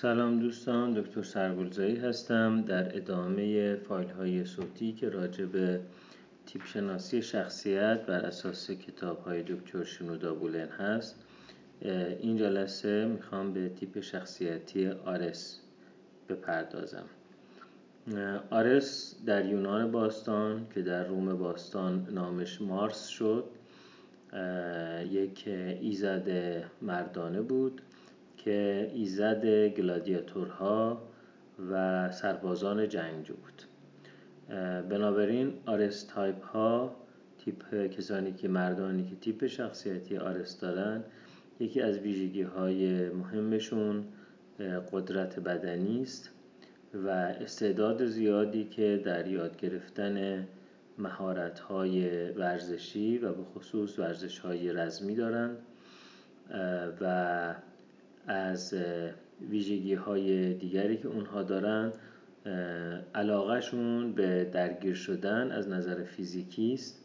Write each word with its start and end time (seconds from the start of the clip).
سلام 0.00 0.38
دوستان 0.38 0.92
دکتر 0.92 1.22
سرگلزایی 1.22 1.96
هستم. 1.96 2.62
در 2.62 2.96
ادامه 2.96 3.74
فایل 3.76 4.10
های 4.10 4.44
صوتی 4.44 4.92
که 4.92 5.08
راجع 5.08 5.44
به 5.44 5.80
تیپ 6.46 6.64
شناسی 6.64 7.22
شخصیت 7.22 8.06
بر 8.06 8.20
اساس 8.20 8.70
کتاب 8.70 9.18
های 9.18 9.42
دکتر 9.42 9.84
شنودا 9.84 10.34
بولن 10.34 10.68
هست 10.68 11.16
این 12.20 12.36
جلسه 12.36 13.06
می‌خوام 13.06 13.52
به 13.52 13.68
تیپ 13.68 14.00
شخصیتی 14.00 14.88
آرس 14.88 15.60
بپردازم. 16.28 17.06
آرس 18.50 19.16
در 19.26 19.46
یونان 19.46 19.90
باستان 19.90 20.66
که 20.74 20.82
در 20.82 21.06
روم 21.06 21.38
باستان 21.38 22.06
نامش 22.10 22.62
مارس 22.62 23.06
شد 23.06 23.44
یک 25.10 25.44
ایزد 25.80 26.28
مردانه 26.82 27.40
بود. 27.40 27.82
که 28.44 28.90
ایزد 28.94 29.68
گلادیاتورها 29.68 31.02
و 31.70 32.12
سربازان 32.12 32.88
جنگجو 32.88 33.34
بود. 33.34 33.62
بنابراین 34.88 35.52
آرس 35.66 36.04
تایپ 36.04 36.44
ها 36.44 36.96
تیپ 37.38 37.86
کسانی 37.86 38.32
که 38.32 38.48
مردانی 38.48 39.04
که 39.04 39.16
تیپ 39.16 39.46
شخصیتی 39.46 40.16
آرس 40.16 40.60
دارن 40.60 41.04
یکی 41.60 41.80
از 41.80 41.98
ویژگی 41.98 42.42
های 42.42 43.08
مهمشون 43.08 44.04
قدرت 44.92 45.40
بدنی 45.40 46.02
است 46.02 46.30
و 46.94 47.08
استعداد 47.08 48.06
زیادی 48.06 48.64
که 48.64 49.02
در 49.04 49.26
یاد 49.26 49.56
گرفتن 49.56 50.46
مهارت 50.98 51.58
های 51.60 52.30
ورزشی 52.30 53.18
و 53.18 53.32
به 53.32 53.44
خصوص 53.44 53.98
ورزش 53.98 54.38
های 54.38 54.72
رزمی 54.72 55.14
دارند 55.14 55.56
و 57.00 57.54
از 58.26 58.74
ویژگی 59.50 59.94
های 59.94 60.54
دیگری 60.54 60.96
که 60.96 61.08
اونها 61.08 61.42
دارن 61.42 61.92
علاقهشون 63.14 64.12
به 64.12 64.44
درگیر 64.52 64.94
شدن 64.94 65.50
از 65.50 65.68
نظر 65.68 66.02
فیزیکی 66.02 66.74
است. 66.74 67.00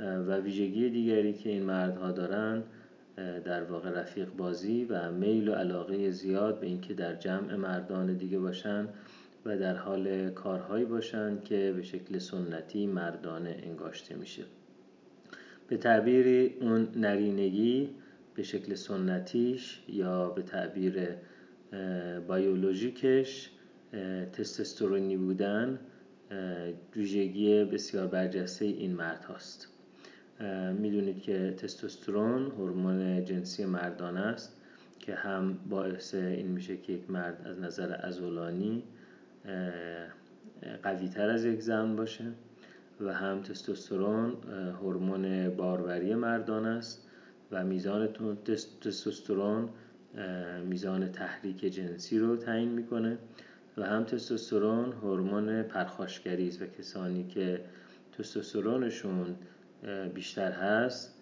و 0.00 0.36
ویژگی 0.36 0.90
دیگری 0.90 1.32
که 1.32 1.50
این 1.50 1.62
مردها 1.62 2.12
دارن 2.12 2.62
در 3.44 3.62
واقع 3.62 3.90
رفیق 3.90 4.28
بازی 4.36 4.84
و 4.84 5.10
میل 5.10 5.48
و 5.48 5.52
علاقه 5.52 6.10
زیاد 6.10 6.60
به 6.60 6.66
اینکه 6.66 6.94
در 6.94 7.14
جمع 7.14 7.56
مردان 7.56 8.14
دیگه 8.14 8.38
باشن 8.38 8.88
و 9.44 9.58
در 9.58 9.76
حال 9.76 10.30
کارهایی 10.30 10.84
باشن 10.84 11.40
که 11.40 11.72
به 11.76 11.82
شکل 11.82 12.18
سنتی 12.18 12.86
مردانه 12.86 13.56
انگاشته 13.62 14.14
میشه. 14.14 14.42
به 15.68 15.76
تعبیری 15.76 16.54
اون 16.60 16.88
نرینگی 16.96 17.90
به 18.34 18.42
شکل 18.42 18.74
سنتیش 18.74 19.82
یا 19.88 20.28
به 20.28 20.42
تعبیر 20.42 21.08
بیولوژیکش 22.28 23.50
تستوسترونی 24.32 25.16
بودن 25.16 25.78
ویژگی 26.96 27.64
بسیار 27.64 28.06
برجسته 28.06 28.64
این 28.64 28.94
مرد 28.94 29.24
هاست. 29.24 29.68
می‌دونید 30.78 31.22
که 31.22 31.54
تستوسترون 31.56 32.46
هورمون 32.50 33.24
جنسی 33.24 33.64
مردان 33.64 34.16
است 34.16 34.60
که 35.00 35.14
هم 35.14 35.58
باعث 35.70 36.14
این 36.14 36.46
میشه 36.46 36.76
که 36.76 36.92
یک 36.92 37.10
مرد 37.10 37.46
از 37.46 37.58
نظر 37.58 37.96
ازولانی 38.00 38.82
قوی 40.82 41.08
تر 41.08 41.30
از 41.30 41.44
یک 41.44 41.60
زن 41.60 41.96
باشه 41.96 42.24
و 43.00 43.12
هم 43.12 43.42
تستوسترون 43.42 44.36
هورمون 44.82 45.48
باروری 45.48 46.14
مردان 46.14 46.66
است. 46.66 47.03
و 47.54 47.64
میزان 47.64 48.08
تستوسترون 48.80 49.68
میزان 50.64 51.12
تحریک 51.12 51.60
جنسی 51.60 52.18
رو 52.18 52.36
تعیین 52.36 52.68
می‌کنه 52.68 53.18
و 53.76 53.86
هم 53.86 54.04
تستوسترون 54.04 54.92
هورمون 54.92 55.62
پرخاشگری 55.62 56.48
است 56.48 56.62
و 56.62 56.66
کسانی 56.66 57.24
که 57.24 57.60
تستوسترونشون 58.18 59.36
بیشتر 60.14 60.52
هست 60.52 61.14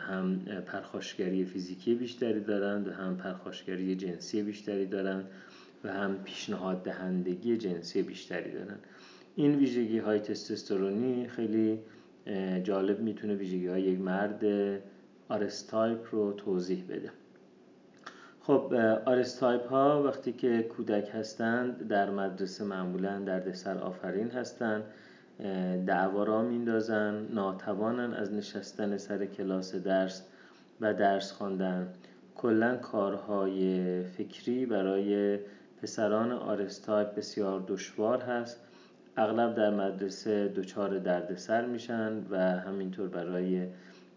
هم 0.00 0.38
پرخاشگری 0.66 1.44
فیزیکی 1.44 1.94
بیشتری 1.94 2.40
دارند 2.40 2.88
و 2.88 2.92
هم 2.92 3.16
پرخاشگری 3.16 3.96
جنسی 3.96 4.42
بیشتری 4.42 4.86
دارند 4.86 5.24
و 5.84 5.92
هم 5.92 6.22
پیشنهاد 6.24 6.82
دهندگی 6.82 7.56
جنسی 7.56 8.02
بیشتری 8.02 8.52
دارند. 8.52 8.80
این 9.36 9.54
ویژگی 9.56 9.98
های 9.98 10.20
تستوسترونی 10.20 11.28
خیلی 11.28 11.78
جالب 12.62 13.00
می‌تونه 13.00 13.34
ویژگی 13.34 13.66
های 13.66 13.82
یک 13.82 14.00
مرد 14.00 14.44
آرستایپ 15.30 16.06
رو 16.10 16.32
توضیح 16.32 16.84
بده. 16.88 17.10
خب 18.40 18.74
آرستایپ 19.04 19.68
ها 19.68 20.02
وقتی 20.02 20.32
که 20.32 20.62
کودک 20.62 21.10
هستند 21.14 21.88
در 21.88 22.10
مدرسه 22.10 22.64
معمولا 22.64 23.18
دردسر 23.18 23.78
آفرین 23.78 24.30
هستند 24.30 24.82
دعوا 25.86 26.24
را 26.24 26.42
میندازن 26.42 27.26
ناتوانن 27.30 28.14
از 28.14 28.32
نشستن 28.32 28.96
سر 28.96 29.26
کلاس 29.26 29.74
درس 29.74 30.22
و 30.80 30.94
درس 30.94 31.32
خواندن. 31.32 31.88
کلا 32.36 32.76
کارهای 32.76 34.02
فکری 34.02 34.66
برای 34.66 35.38
پسران 35.82 36.32
آرستایپ 36.32 37.14
بسیار 37.14 37.64
دشوار 37.68 38.22
هست. 38.22 38.60
اغلب 39.16 39.54
در 39.54 39.70
مدرسه 39.70 40.48
دچار 40.48 40.98
دردسر 40.98 41.66
میشن 41.66 42.12
و 42.30 42.38
همینطور 42.38 43.08
برای 43.08 43.66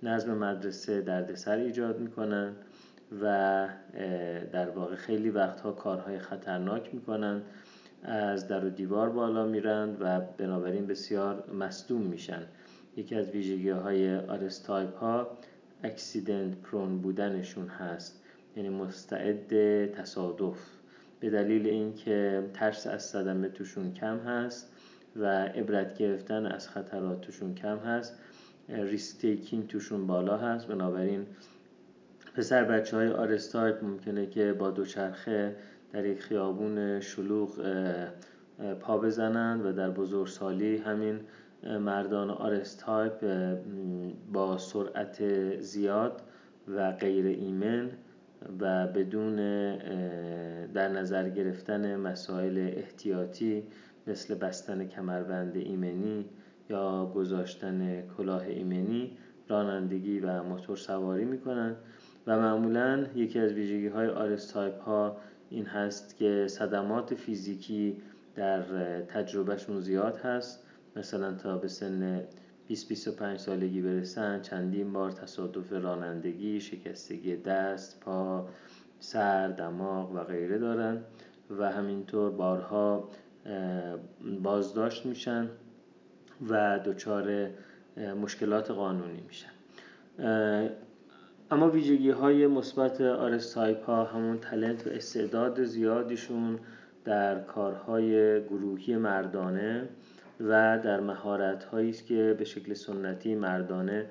نظم 0.04 0.38
مدرسه 0.38 1.02
دردسر 1.02 1.58
ایجاد 1.58 2.00
می‌کنن 2.00 2.54
و 3.22 3.68
در 4.52 4.70
واقع 4.70 4.96
خیلی 4.96 5.30
وقتها 5.30 5.72
کارهای 5.72 6.20
خطرناک 6.20 6.94
می‌کنن. 6.94 7.42
از 8.04 8.48
در 8.48 8.66
و 8.66 8.70
دیوار 8.70 9.10
بالا 9.10 9.46
میرند 9.46 9.98
و 10.00 10.22
بنابراین 10.38 10.88
بسیار 10.88 11.52
مصدوم 11.52 12.02
میشن. 12.02 12.42
یکی 12.98 13.16
از 13.16 13.30
ویژگی 13.30 13.70
های 13.70 14.16
آرستایپ 14.16 14.98
ها 14.98 15.38
accident 15.84 16.58
prone 16.58 17.02
بودنشون 17.02 17.68
هست. 17.68 18.24
یعنی 18.56 18.70
مستعد 18.70 19.86
تصادف. 19.92 20.58
به 21.20 21.30
دلیل 21.30 21.68
اینکه 21.68 22.44
ترس 22.54 22.88
از 22.88 23.04
صدمه 23.04 23.50
توشون 23.50 23.94
کم 23.94 24.18
هست 24.18 24.72
و 25.16 25.26
عبرت 25.46 25.98
گرفتن 25.98 26.46
از 26.46 26.70
خطرات 26.70 27.22
توشون 27.22 27.56
کم 27.56 27.78
هست 27.78 28.20
risk 28.70 29.09
taking 29.09 29.68
توشون 29.68 30.08
بالا 30.08 30.38
هست. 30.38 30.68
بنابراین 30.68 31.26
پسر 32.36 32.64
بچه 32.64 32.98
های 32.98 33.10
آرستایپ 33.10 33.84
ممکنه 33.84 34.26
که 34.26 34.54
با 34.54 34.72
دوچرخه 34.72 35.56
در 35.92 36.06
یک 36.06 36.22
خیابون 36.22 37.00
شلوغ 37.00 37.52
پا 38.80 38.98
بزنند 38.98 39.66
و 39.66 39.72
در 39.72 39.90
بزرگسالی 39.90 40.78
همین 40.78 41.20
مردان 41.64 42.30
آرستایپ 42.30 43.26
با 44.34 44.58
سرعت 44.58 45.24
زیاد 45.60 46.22
و 46.68 46.92
غیر 46.92 47.26
ایمن 47.26 47.90
و 48.60 48.88
بدون 48.88 49.36
در 50.74 50.90
نظر 50.90 51.30
گرفتن 51.30 51.96
مسائل 51.96 52.58
احتیاطی 52.78 53.64
مثل 54.08 54.36
بستن 54.36 54.88
کمربند 54.88 55.56
ایمنی 55.56 56.26
یا 56.70 57.12
گذاشتن 57.16 58.02
کلاه 58.18 58.48
ایمنی 58.48 59.18
رانندگی 59.48 60.20
و 60.20 60.44
موتور 60.44 60.78
سواری 60.78 61.26
می‌کنن 61.26 61.76
و 62.28 62.40
معمولا 62.40 63.06
یکی 63.16 63.40
از 63.40 63.54
ویژگی 63.54 63.88
های 63.88 64.08
آرستایپ 64.08 64.82
ها 64.82 65.18
این 65.50 65.66
هست 65.66 66.18
که 66.18 66.48
صدمات 66.50 67.16
فیزیکی 67.16 67.98
در 68.36 68.62
تجربهشون 69.02 69.80
زیاد 69.80 70.18
هست. 70.18 70.64
مثلا 70.96 71.34
تا 71.34 71.58
به 71.58 71.68
سن 71.68 72.22
20-25 72.70 73.38
سالگی 73.38 73.82
برسن 73.82 74.42
چندین 74.42 74.94
بار 74.94 75.12
تصادف 75.12 75.74
رانندگی 75.74 76.60
شکستگی 76.62 77.36
دست 77.36 78.00
پا 78.00 78.50
سر 79.00 79.48
دماغ 79.48 80.12
و 80.12 80.24
غیره 80.24 80.58
دارن 80.58 81.02
و 81.60 81.72
همینطور 81.72 82.32
بارها 82.32 83.10
بازداشت 84.44 85.06
میشن. 85.06 85.50
و 86.50 86.80
دچار 86.86 87.50
مشکلات 88.22 88.72
قانونی 88.72 89.24
میشن. 89.28 89.50
اما 91.52 91.70
ویژگی 91.70 92.10
های 92.10 92.48
مثبت 92.48 93.02
آرستایپ 93.02 93.86
ها 93.86 94.04
همون 94.04 94.40
talent 94.40 94.88
و 94.88 94.90
استعداد 94.90 95.64
زیادیشون 95.64 96.60
در 97.06 97.40
کارهای 97.40 98.42
گروهی 98.44 98.96
مردانه 98.96 99.90
و 100.40 100.80
در 100.84 101.00
مهارت 101.00 101.64
هایی 101.64 101.90
است 101.90 102.06
که 102.06 102.36
به 102.40 102.46
شکل 102.46 102.74
سنتی 102.74 103.36
مردانه 103.36 104.06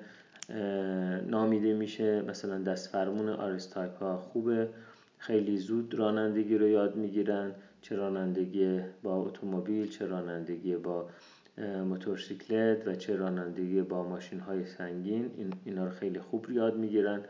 نامیده 1.27 1.73
میشه. 1.73 2.21
مثلا 2.21 2.57
دست 2.57 2.89
فرمون 2.89 3.29
آرستایپ 3.29 3.97
ها 3.97 4.17
خوبه. 4.17 4.69
خیلی 5.17 5.57
زود 5.57 5.95
رانندگی 5.95 6.57
رو 6.57 6.67
یاد 6.67 6.95
می‌گیرن. 6.95 7.51
چه 7.81 7.95
رانندگی 7.95 8.79
با 9.03 9.15
اتومبیل 9.15 9.89
چه 9.89 10.05
رانندگی 10.05 10.75
با 10.75 11.09
موتورسیکلت 11.57 12.87
و 12.87 12.95
چه 12.95 13.15
رانندگی 13.15 13.81
با 13.81 14.03
ماشین 14.03 14.39
های 14.39 14.65
سنگین 14.65 15.31
این 15.37 15.53
اینا 15.65 15.85
رو 15.85 15.91
خیلی 15.91 16.19
خوب 16.19 16.51
یاد 16.51 16.77
می‌گیرن 16.77 17.21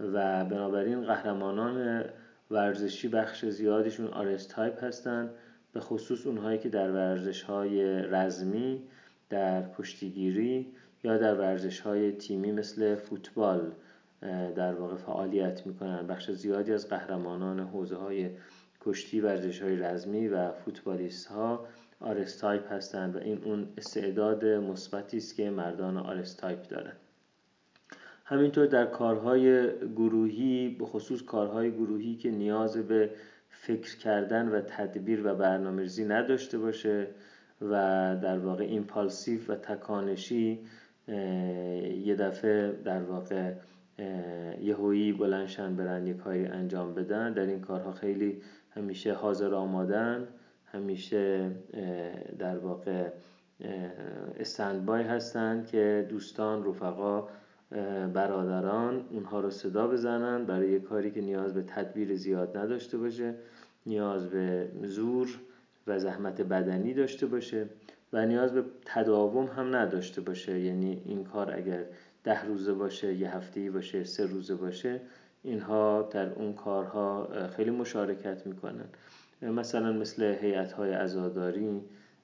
و 0.00 0.44
بنابراین 0.44 1.04
قهرمانان 1.04 2.04
ورزشی 2.50 3.08
بخش 3.08 3.44
زیادیشون 3.44 4.06
آرس 4.06 4.46
تایپ 4.46 4.84
هستن 4.84 5.30
به 5.72 5.80
خصوص 5.80 6.26
اونهایی 6.26 6.58
که 6.58 6.68
در 6.68 6.92
ورزش 6.92 7.42
های 7.42 8.02
رزمی 8.02 8.82
در 9.30 9.64
کشتیگیری 9.78 10.72
یا 11.04 11.18
در 11.18 11.34
ورزش 11.34 11.80
های 11.80 12.12
تیمی 12.12 12.52
مثل 12.52 12.94
فوتبال 12.94 13.72
در 14.56 14.74
واقع 14.74 14.96
فعالیت 14.96 15.66
می‌کنن. 15.66 16.06
بخش 16.06 16.30
زیادی 16.30 16.72
از 16.72 16.88
قهرمانان 16.88 17.60
حوزه 17.60 17.96
های 17.96 18.30
کشتی 18.84 19.20
ورزش 19.20 19.62
های 19.62 19.76
رزمی 19.76 20.28
و 20.28 20.52
فوتبالیست 20.52 21.26
ها 21.26 21.66
آرستایپ 22.00 22.72
هستند 22.72 23.16
و 23.16 23.18
این 23.18 23.40
اون 23.44 23.68
استعداد 23.78 24.44
مثبتی 24.44 25.16
است 25.16 25.36
که 25.36 25.50
مردان 25.50 25.96
آرستایپ 25.96 26.68
دارند 26.68 26.96
همینطور 28.24 28.66
در 28.66 28.86
کارهای 28.86 29.70
گروهی 29.86 30.76
به 30.78 30.84
خصوص 30.84 31.22
کارهای 31.22 31.70
گروهی 31.70 32.16
که 32.16 32.30
نیاز 32.30 32.76
به 32.76 33.10
فکر 33.50 33.96
کردن 33.96 34.48
و 34.48 34.60
تدبیر 34.60 35.26
و 35.26 35.34
برنامه‌ریزی 35.34 36.04
نداشته 36.04 36.58
باشه 36.58 37.06
و 37.60 37.70
در 38.22 38.38
واقع 38.38 38.64
impulsive 38.64 39.40
و 39.48 39.54
تکانشی 39.54 40.58
یه 42.04 42.16
دفعه 42.18 42.72
در 42.84 43.02
واقع 43.02 43.52
یهویی 44.60 45.12
بلنشن 45.12 45.76
برن 45.76 46.06
یه 46.06 46.14
کاری 46.14 46.46
انجام 46.46 46.94
بدن 46.94 47.32
در 47.32 47.46
این 47.46 47.60
کارها 47.60 47.92
خیلی 47.92 48.42
همیشه 48.76 49.12
حاضر 49.12 49.54
آمادن 49.54 50.28
همیشه 50.66 51.50
در 52.38 52.58
واقع 52.58 53.10
استندبای 54.38 55.02
هستند 55.02 55.66
که 55.66 56.06
دوستان 56.10 56.64
رفقا 56.64 57.28
برادران 58.14 59.04
اونها 59.10 59.40
رو 59.40 59.50
صدا 59.50 59.88
بزنن 59.88 60.44
برای 60.44 60.80
کاری 60.80 61.10
که 61.10 61.20
نیاز 61.20 61.54
به 61.54 61.62
تدبیر 61.62 62.16
زیاد 62.16 62.56
نداشته 62.56 62.98
باشه 62.98 63.34
نیاز 63.86 64.26
به 64.26 64.68
زور 64.82 65.38
و 65.86 65.98
زحمت 65.98 66.40
بدنی 66.40 66.94
داشته 66.94 67.26
باشه 67.26 67.66
و 68.12 68.26
نیاز 68.26 68.52
به 68.52 68.64
تداوم 68.84 69.46
هم 69.46 69.76
نداشته 69.76 70.20
باشه. 70.20 70.60
یعنی 70.60 71.02
این 71.04 71.24
کار 71.24 71.54
اگر 71.56 71.84
ده 72.24 72.44
روزه 72.44 72.72
باشه 72.72 73.14
یه 73.14 73.36
هفته 73.36 73.70
باشه 73.70 74.04
سه 74.04 74.26
روزه 74.26 74.54
باشه 74.54 75.00
اینها 75.44 76.02
در 76.02 76.32
اون 76.32 76.52
کارها 76.52 77.28
خیلی 77.56 77.70
مشارکت 77.70 78.46
می‌کنن. 78.46 78.84
مثلا 79.42 79.92
مثل 79.92 80.22
هیئت 80.22 80.72
های 80.72 80.92
عزاداری 80.92 81.80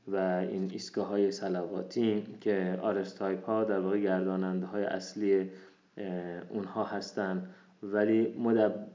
و 0.08 0.16
این 0.50 0.70
ایستگاه 0.72 1.06
های 1.06 1.32
سلواتی 1.32 2.24
که 2.40 2.78
آرستایپ 2.82 3.44
ها 3.44 3.64
در 3.64 3.80
واقع 3.80 3.98
گرداننده 3.98 4.66
های 4.66 4.84
اصلی 4.84 5.50
اونها 6.50 6.84
هستند 6.84 7.54
ولی 7.82 8.34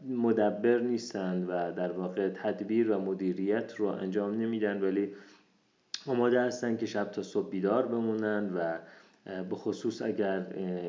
مدبر 0.07 0.80
نیستند 0.80 1.45
و 1.50 1.72
در 1.72 1.92
واقع 1.92 2.30
تدبیر 2.30 2.92
و 2.92 3.00
مدیریت 3.00 3.75
رو 3.75 3.86
انجام 3.86 4.42
نمیدن 4.42 4.81
ولی 4.81 5.13
آماده 6.07 6.42
هستن 6.42 6.77
که 6.77 6.86
شب 6.86 7.12
تا 7.12 7.24
صبح 7.24 7.50
بیدار 7.50 7.86
بمونن 7.86 8.54
و 8.56 8.77
به 9.44 9.56
خصوص 9.56 10.01
اگر 10.01 10.45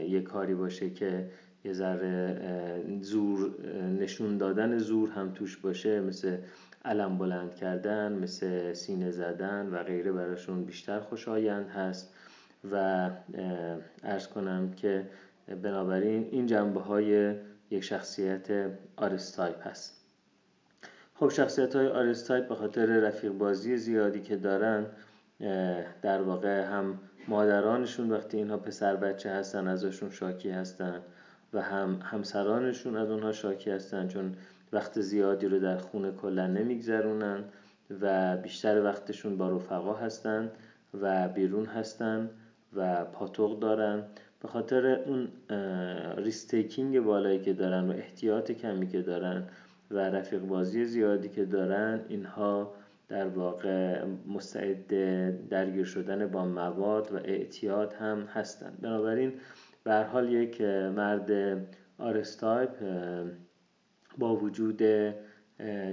یه 0.09 0.21
کاری 0.21 0.55
باشه 0.55 0.91
که 0.91 1.29
یه 1.67 1.73
ذره 1.73 3.01
زور 3.01 3.55
نشون 4.01 4.39
دادن 4.39 4.79
زور 4.79 5.11
هم 5.11 5.33
توش 5.33 5.57
باشه 5.57 6.01
مثل 6.01 6.37
علم 6.85 7.19
بلند 7.19 7.55
کردن 7.55 8.13
مثل 8.13 8.73
سینه 8.73 9.11
زدن 9.11 9.67
و 9.67 9.83
غیره 9.83 10.13
براشون 10.13 10.65
بیشتر 10.65 11.01
خوشایند 11.01 11.69
هست. 11.69 12.15
و 12.73 13.11
ارز 14.03 14.27
کنم 14.27 14.73
که 14.73 15.07
بنابراین 15.63 16.29
این 16.31 16.47
جنبه 16.47 16.81
های 16.81 17.35
یک 17.71 17.85
شخصیت 17.85 18.71
آرستایپ 18.97 19.67
هست. 19.67 20.05
خب 21.15 21.29
شخصیت 21.29 21.77
های 21.77 21.87
آرستایپ 21.87 22.49
به 22.49 22.55
خاطر 22.55 22.87
رفیق 22.87 23.33
بازی 23.33 23.77
زیادی 23.77 24.21
که 24.21 24.37
دارن 24.37 24.87
در 26.03 26.23
واقع 26.23 26.65
هم 26.65 26.99
مادرانشون 27.29 28.11
وقتی 28.11 28.37
اینها 28.37 28.57
پسر 28.57 28.97
بچه 28.97 29.31
هستن 29.31 29.69
ازشون 29.69 30.11
شاکی 30.11 30.51
هستن. 30.51 31.03
و 31.53 31.63
هم 31.63 31.99
همسرانشون 32.03 32.97
از 32.97 33.11
اونها 33.11 33.33
شاکی 33.33 33.71
هستن 33.71 34.09
چون 34.09 34.35
وقت 34.73 35.01
زیادی 35.01 35.47
رو 35.47 35.59
در 35.59 35.79
خونه 35.79 36.13
کلا 36.13 36.47
نمیگذرونن 36.47 37.45
و 38.01 38.37
بیشتر 38.37 38.83
وقتشون 38.83 39.37
با 39.37 39.49
رفقا 39.49 39.95
هستن 39.95 40.51
و 41.01 41.29
بیرون 41.29 41.67
هستن 41.67 42.31
و 42.77 43.05
پاتوق 43.05 43.61
دارن. 43.61 44.03
به 44.43 44.49
خاطر 44.49 44.87
اون 44.87 45.29
risk 46.17 46.50
taking 46.50 47.01
بالایی 47.01 47.39
که 47.39 47.53
دارن 47.53 47.91
و 47.91 47.93
احتیاط 47.93 48.53
کمی 48.53 48.89
که 48.89 49.03
دارن 49.03 49.43
و 49.91 49.99
رفیق 49.99 50.41
بازی 50.41 50.85
زیادی 50.85 51.29
که 51.29 51.45
دارن 51.45 52.01
اینها 52.09 52.73
در 53.09 53.29
واقع 53.29 54.05
مستعد 54.35 54.87
درگیر 55.49 55.85
شدن 55.85 56.27
با 56.27 56.45
مواد 56.45 57.13
و 57.13 57.17
اعتیاد 57.17 57.93
هم 57.93 58.19
هستند 58.19 58.81
بنابراین 58.81 59.33
به 59.87 59.96
هر 59.96 60.05
حال 60.13 60.33
یک 60.33 60.61
مرد 60.97 61.31
آرستایپ 61.99 62.71
با 64.19 64.37
وجود 64.37 64.83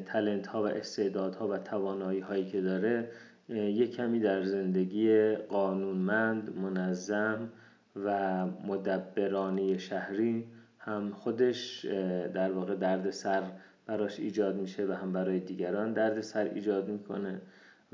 talent 0.05 0.47
ها 0.47 0.63
و 0.63 0.67
استعداد 0.67 1.35
ها 1.35 1.47
و 1.47 1.57
توانایی 1.57 2.19
هایی 2.19 2.45
که 2.45 2.61
داره 2.61 3.09
یک 3.49 3.95
کمی 3.95 4.19
در 4.19 4.43
زندگی 4.43 5.35
قانونمند 5.35 6.57
منظم 6.57 7.49
و 7.95 8.45
مدبرانه 8.45 9.79
شهری 9.79 10.45
هم 10.79 11.11
خودش 11.11 11.85
در 12.33 12.51
واقع 12.51 12.75
درد 12.75 13.09
سر 13.09 13.43
براش 13.85 14.19
ایجاد 14.19 14.55
میشه 14.55 14.85
و 14.85 14.91
هم 14.91 15.13
برای 15.13 15.39
دیگران 15.39 15.93
درد 15.93 16.21
سر 16.21 16.43
ایجاد 16.43 16.87
می‌کنه. 16.87 17.41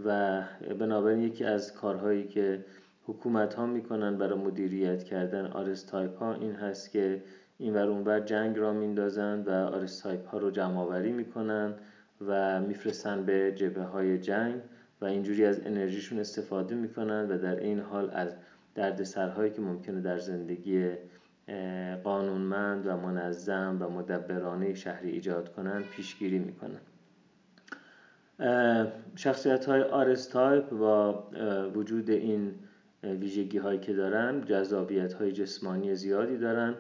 و 0.06 0.42
بنابراین 0.80 1.20
یکی 1.20 1.46
از 1.46 1.74
کارهایی 1.74 2.28
که 2.28 2.66
حکومت 3.10 3.54
ها 3.54 3.66
می‌کنن 3.66 4.18
برای 4.18 4.40
مدیریت 4.40 5.04
کردن 5.04 5.46
آرستایپ 5.46 6.18
ها 6.18 6.34
این 6.34 6.56
هست 6.56 6.92
که 6.92 7.24
این 7.58 7.74
ور 7.74 7.88
اونور 7.88 8.20
جنگ 8.20 8.58
راه 8.58 8.74
میندازن 8.74 9.42
و 9.42 9.50
آرستایپ 9.50 10.28
ها 10.28 10.38
رو 10.38 10.52
جمع 10.52 10.78
آوری 10.78 11.12
می‌کنن 11.12 11.74
و 12.28 12.62
میفرستن 12.62 13.26
به 13.26 13.52
جبهه 13.56 13.84
های 13.84 14.18
جنگ 14.18 14.62
و 15.02 15.06
اینجوری 15.06 15.46
از 15.46 15.60
انرژیشون 15.66 16.20
استفاده 16.20 16.76
می‌کنن 16.76 17.28
و 17.32 17.38
در 17.38 17.60
این 17.60 17.80
حال 17.80 18.10
از 18.14 18.36
درد 18.76 19.04
سرهایی 19.04 19.52
که 19.52 19.62
ممکنه 19.62 20.02
در 20.02 20.18
زندگی 20.18 20.90
قانونمند 22.04 22.88
و 22.88 22.98
منظم 22.98 23.78
و 23.80 23.90
مدبرانه 23.90 24.74
شهری 24.74 25.12
ایجاد 25.12 25.54
کنند 25.54 25.84
پیشگیری 25.84 26.40
می‌کنن. 26.40 26.80
شخصیت 29.16 29.66
های 29.66 29.82
آرستایپ 29.82 30.70
با 30.70 31.24
وجود 31.76 32.10
این 32.10 32.56
ویژگی 33.04 33.58
هایی 33.58 33.80
که 33.80 33.94
دارن 33.94 34.46
جذابیت 34.46 35.14
های 35.14 35.32
جسمانی 35.32 35.96
زیادی 35.96 36.38
دارن 36.38 36.76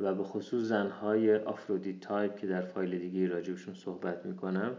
و 0.00 0.14
به 0.14 0.24
خصوص 0.24 0.62
زنهای 0.62 1.36
آفرودیت 1.36 2.00
تایپ 2.00 2.36
که 2.36 2.46
در 2.46 2.60
فایل 2.60 2.98
دیگه 2.98 3.28
راجبشون 3.28 3.74
صحبت 3.74 4.26
می‌کنم 4.26 4.70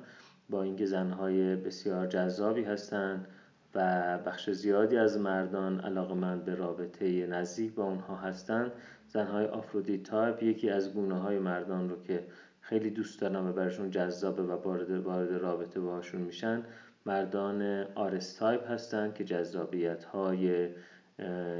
با 0.49 0.63
اینکه 0.63 0.85
زنهای 0.85 1.55
بسیار 1.55 2.07
جذابی 2.07 2.63
هستند 2.63 3.27
و 3.75 4.17
بخش 4.25 4.49
زیادی 4.49 4.97
از 4.97 5.17
مردان 5.17 5.79
علاقمند 5.79 6.45
به 6.45 6.55
رابطه 6.55 7.27
نزدیک 7.27 7.73
با 7.73 7.83
اونها 7.83 8.15
هستند 8.15 8.71
زنهای 9.07 9.45
آفرودیت 9.45 10.03
تایپ 10.03 10.43
یکی 10.43 10.69
از 10.69 10.93
گونه 10.93 11.15
های 11.15 11.39
مردان 11.39 11.89
رو 11.89 12.01
که 12.01 12.23
خیلی 12.61 12.89
دوست 12.89 13.21
دارن 13.21 13.47
و 13.47 13.53
برشون 13.53 13.91
جذابه 13.91 14.43
و 14.43 14.51
وارد 14.51 14.89
وارد 14.89 15.31
رابطه 15.31 15.79
باهاشون 15.79 16.21
میشن 16.21 16.63
مردان 17.05 17.83
آرستایپ 17.95 18.71
هستند 18.71 19.13
که 19.13 19.23
جذابیت 19.23 20.03
های 20.03 20.69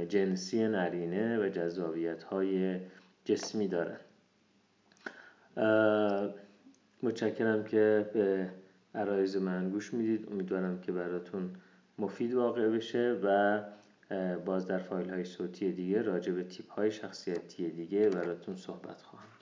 جنسی 0.10 0.68
نرینه 0.68 1.46
و 1.46 1.50
جذابیت 1.50 2.24
های 2.24 2.80
جسمی 3.26 3.68
دارن. 3.68 3.98
متشکرم 7.04 7.64
که 7.64 8.10
به 8.14 8.50
عرایز 8.96 9.38
من 9.38 9.70
گوش 9.70 9.94
می‌دید. 9.94 10.28
امیدوارم 10.32 10.82
که 10.82 10.92
براتون 10.92 11.56
مفید 12.00 12.34
واقع 12.34 12.70
بشه 12.70 13.20
و 13.24 13.62
باز 14.46 14.68
در 14.68 14.80
فایل 14.80 15.10
های 15.10 15.24
صوتی 15.24 15.72
دیگه 15.72 16.02
راجع 16.02 16.32
به 16.32 16.44
تیپ 16.44 16.72
های 16.72 16.92
شخصیتی 16.92 17.70
دیگه 17.70 18.10
براتون 18.10 18.56
صحبت 18.56 19.02
خواهم 19.02 19.33